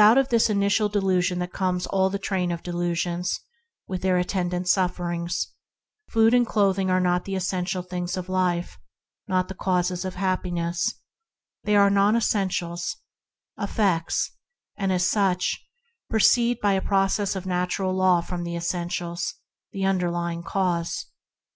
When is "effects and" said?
13.56-14.90